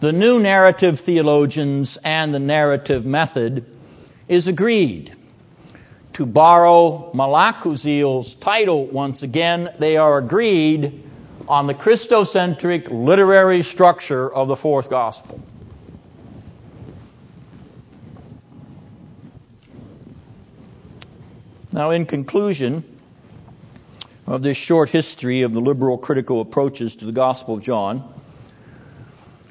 [0.00, 3.66] the new narrative theologians and the narrative method
[4.28, 5.14] is agreed.
[6.18, 11.04] To borrow Mlakuzhyil's title once again, they are agreed
[11.48, 15.40] on the Christocentric literary structure of the fourth gospel.
[21.70, 22.82] Now, in conclusion,
[24.26, 28.17] of this short history of the liberal critical approaches to the Gospel of John,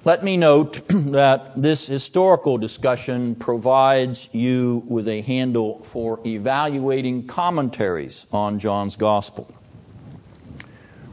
[0.08, 8.26] let me note that this historical discussion provides you with a handle for evaluating commentaries
[8.32, 9.54] on John's Gospel,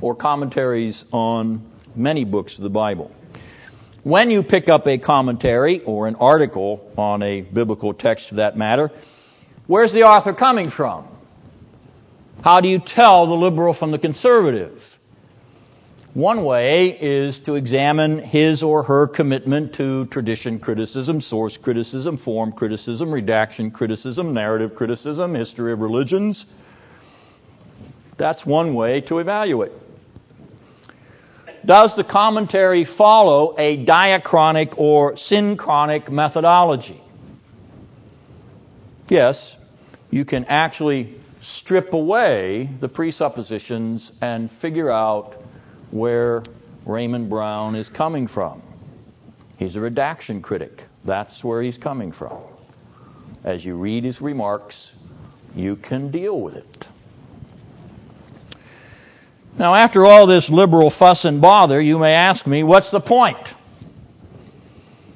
[0.00, 1.60] or commentaries on
[1.96, 3.10] many books of the Bible.
[4.04, 8.56] When you pick up a commentary or an article on a biblical text for that
[8.56, 8.92] matter,
[9.66, 11.08] where's the author coming from?
[12.44, 14.93] How do you tell the liberal from the conservative?
[16.14, 22.52] One way is to examine his or her commitment to tradition criticism, source criticism, form
[22.52, 26.46] criticism, redaction criticism, narrative criticism, history of religions.
[28.16, 29.72] That's one way to evaluate.
[31.64, 37.00] Does the commentary follow a diachronic or synchronic methodology?
[39.08, 39.56] Yes,
[40.12, 45.43] you can actually strip away the presuppositions and figure out
[45.90, 46.42] where
[46.86, 48.62] Raymond Brown is coming from.
[49.58, 50.84] He's a redaction critic.
[51.04, 52.38] That's where he's coming from.
[53.44, 54.92] As you read his remarks,
[55.54, 56.86] you can deal with it.
[59.56, 63.54] Now, after all this liberal fuss and bother, you may ask me, what's the point?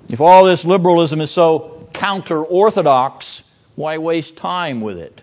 [0.09, 3.43] If all this liberalism is so counter orthodox,
[3.75, 5.21] why waste time with it?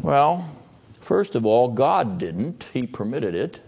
[0.00, 0.48] Well,
[1.10, 2.68] first of all, God didn't.
[2.72, 3.58] He permitted it.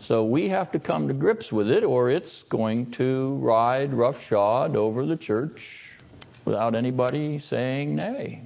[0.00, 4.76] So we have to come to grips with it, or it's going to ride roughshod
[4.76, 5.96] over the church
[6.44, 8.42] without anybody saying nay.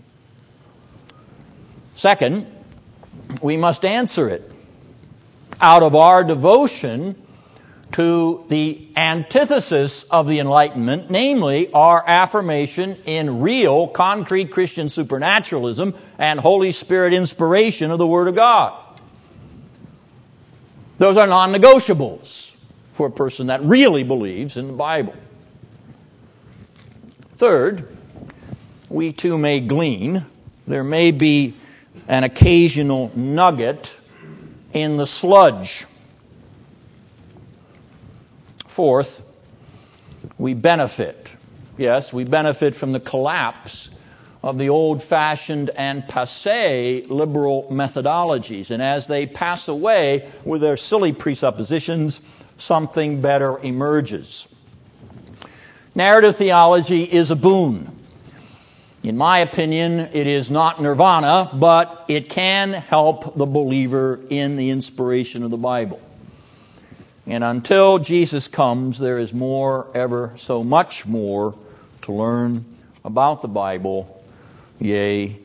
[1.97, 2.47] Second,
[3.43, 4.49] we must answer it
[5.61, 7.21] out of our devotion
[7.93, 16.41] to the antithesis of the Enlightenment, namely our affirmation in real, concrete Christian supernaturalism and
[16.41, 18.81] Holy Spirit inspiration of the Word of God.
[20.99, 22.53] Those are non negotiables
[22.95, 25.15] for a person that really believes in the Bible.
[27.37, 27.89] Third,
[28.89, 30.25] we too may glean,
[30.67, 31.55] there may be
[32.07, 33.95] an occasional nugget
[34.73, 35.87] in the sludge
[38.75, 39.23] Fourth,
[40.37, 41.29] we benefit.
[41.79, 43.89] Yes, we benefit from the collapse
[44.43, 48.73] of the old fashioned and passe liberal methodologies.
[48.73, 52.21] And as they pass away with their silly presuppositions,
[52.59, 54.49] something better emerges.
[55.95, 57.97] Narrative theology is a boon.
[59.05, 64.71] In my opinion, it is not nirvana, but it can help the believer in the
[64.71, 66.01] inspiration of the Bible.
[67.27, 71.55] And until Jesus comes, there is more, ever so much more
[72.03, 72.65] to learn
[73.05, 74.23] about the Bible,
[74.79, 75.39] yea,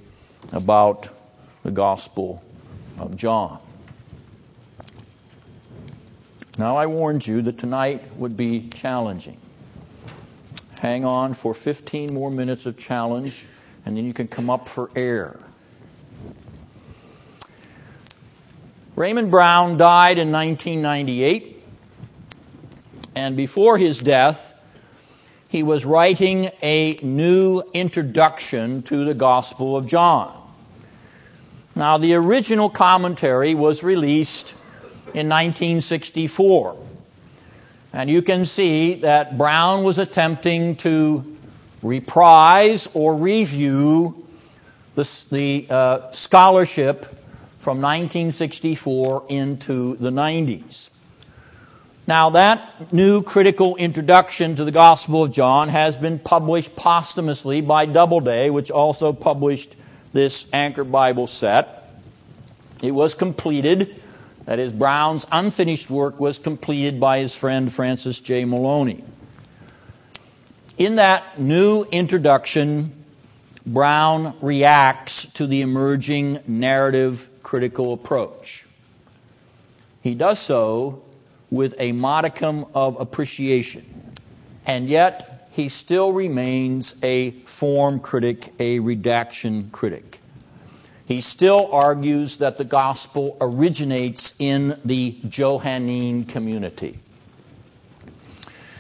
[0.52, 1.08] about
[1.64, 2.44] the Gospel
[2.98, 3.60] of John.
[6.58, 9.38] Now, I warned you that tonight would be challenging.
[10.82, 13.46] Hang on for 15 more minutes of challenge,
[13.86, 15.40] and then you can come up for air.
[18.98, 21.59] Raymond Brown died in 1998.
[23.16, 24.54] And before his death,
[25.50, 30.36] he was writing a new introduction to the Gospel of John.
[31.76, 34.54] Now, the original commentary was released
[35.14, 36.78] in 1964.
[37.94, 41.38] And you can see that Brown was attempting to
[41.82, 44.28] reprise or review
[44.96, 47.06] the, the uh, scholarship
[47.60, 50.90] from 1964 into the 90s.
[52.10, 57.86] Now, that new critical introduction to the Gospel of John has been published posthumously by
[57.86, 59.76] Doubleday, which also published
[60.12, 61.88] this Anchor Bible set.
[62.82, 64.02] It was completed,
[64.46, 68.44] that is, Brown's unfinished work was completed by his friend Francis J.
[68.44, 69.04] Moloney.
[70.80, 72.92] In that new introduction,
[73.68, 78.66] Brown reacts to the emerging narrative critical approach.
[80.02, 81.04] He does so
[81.52, 83.86] with a modicum of appreciation.
[84.66, 90.20] And yet, he still remains a form critic, a redaction critic.
[91.06, 97.00] He still argues that the gospel originates in the Johannine community.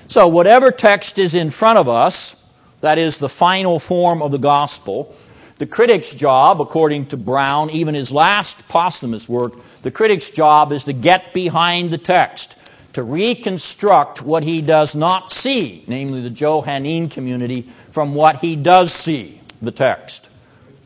[0.09, 2.35] So, whatever text is in front of us,
[2.81, 5.15] that is the final form of the gospel,
[5.57, 10.85] the critic's job, according to Brown, even his last posthumous work, the critic's job is
[10.85, 12.55] to get behind the text,
[12.93, 18.91] to reconstruct what he does not see, namely the Johannine community, from what he does
[18.91, 20.27] see, the text.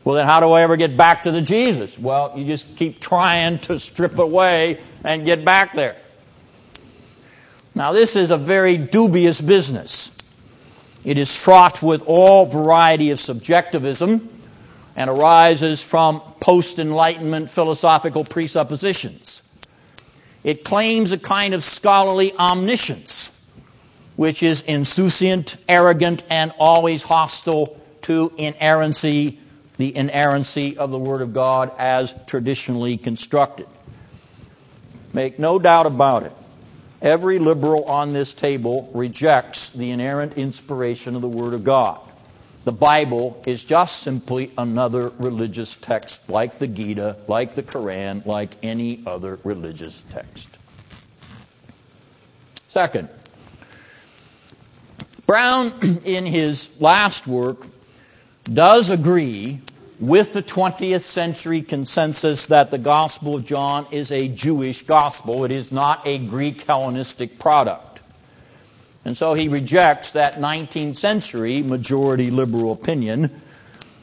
[0.04, 1.98] Well, then how do I ever get back to the Jesus?
[1.98, 5.96] Well, you just keep trying to strip away and get back there.
[7.74, 10.10] Now, this is a very dubious business.
[11.04, 14.28] It is fraught with all variety of subjectivism
[14.94, 19.42] and arises from post Enlightenment philosophical presuppositions.
[20.44, 23.30] It claims a kind of scholarly omniscience,
[24.14, 29.40] which is insouciant, arrogant, and always hostile to inerrancy,
[29.78, 33.66] the inerrancy of the Word of God as traditionally constructed.
[35.14, 36.32] Make no doubt about it.
[37.00, 42.00] Every liberal on this table rejects the inerrant inspiration of the Word of God.
[42.64, 48.50] The Bible is just simply another religious text, like the Gita, like the Quran, like
[48.62, 50.48] any other religious text.
[52.68, 53.10] Second,
[55.26, 57.58] Brown, in his last work,
[58.44, 59.60] does agree
[60.00, 65.44] with the 20th century consensus that the Gospel of John is a Jewish gospel.
[65.44, 67.93] It is not a Greek Hellenistic product.
[69.04, 73.30] And so he rejects that 19th century majority liberal opinion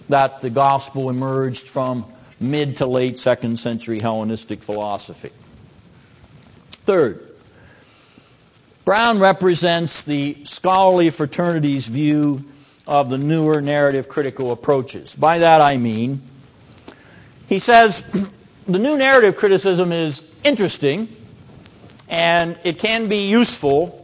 [0.09, 2.05] that the gospel emerged from
[2.39, 5.31] mid to late second century Hellenistic philosophy.
[6.85, 7.27] Third,
[8.85, 12.43] Brown represents the scholarly fraternity's view
[12.87, 15.15] of the newer narrative critical approaches.
[15.15, 16.21] By that I mean,
[17.47, 18.03] he says
[18.67, 21.07] the new narrative criticism is interesting
[22.09, 24.00] and it can be useful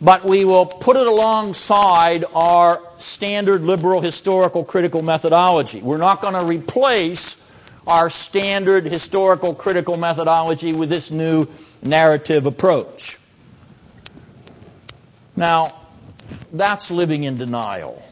[0.00, 5.80] but we will put it alongside our standard liberal historical critical methodology.
[5.80, 7.36] We're not going to replace
[7.86, 11.46] our standard historical critical methodology with this new
[11.82, 13.18] narrative approach.
[15.36, 15.74] Now,
[16.52, 18.02] that's living in denial.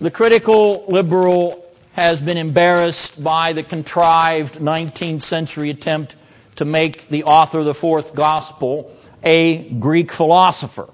[0.00, 6.14] The critical liberal has been embarrassed by the contrived 19th century attempt
[6.56, 10.88] to make the author of the fourth gospel a Greek philosopher.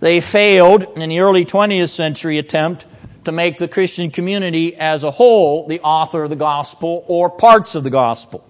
[0.00, 2.86] They failed in the early 20th century attempt
[3.24, 7.74] to make the Christian community as a whole the author of the gospel or parts
[7.74, 8.44] of the gospel.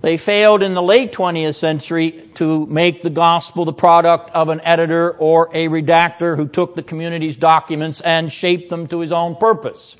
[0.00, 4.60] They failed in the late 20th century to make the gospel the product of an
[4.62, 9.34] editor or a redactor who took the community's documents and shaped them to his own
[9.34, 9.96] purpose.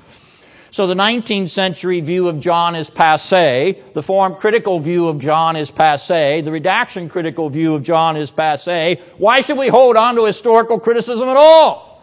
[0.70, 3.80] So the 19th century view of John is passe.
[3.94, 6.42] The form critical view of John is passe.
[6.42, 9.00] The redaction critical view of John is passe.
[9.16, 12.02] Why should we hold on to historical criticism at all?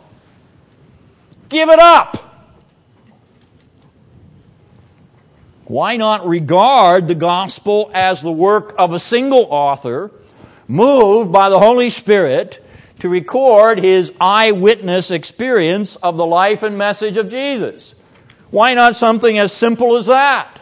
[1.49, 2.17] Give it up.
[5.65, 10.11] Why not regard the gospel as the work of a single author,
[10.67, 12.63] moved by the Holy Spirit
[12.99, 17.95] to record his eyewitness experience of the life and message of Jesus?
[18.55, 20.61] Why not something as simple as that?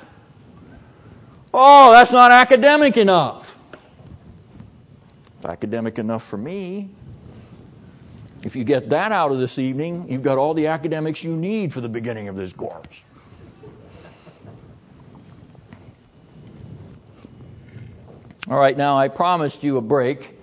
[1.54, 3.56] Oh, that's not academic enough.
[5.38, 6.90] It's academic enough for me.
[8.44, 11.72] If you get that out of this evening, you've got all the academics you need
[11.72, 12.84] for the beginning of this course.
[18.50, 20.40] All right, now I promised you a break,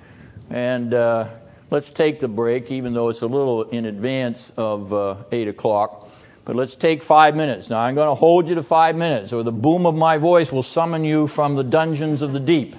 [0.51, 1.27] and uh,
[1.69, 6.10] let's take the break, even though it's a little in advance of uh, 8 o'clock.
[6.51, 7.71] But let's take five minutes.
[7.71, 10.51] Now I'm going to hold you to five minutes or the boom of my voice
[10.51, 12.75] will summon you from the dungeons of the deep.